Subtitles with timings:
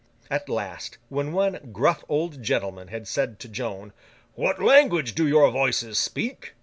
[0.31, 3.93] At last, when one gruff old gentleman had said to Joan,
[4.33, 6.55] 'What language do your Voices speak?